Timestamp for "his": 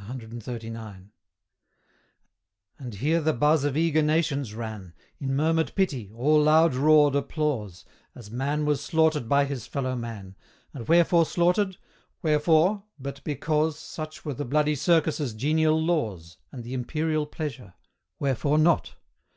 9.44-9.68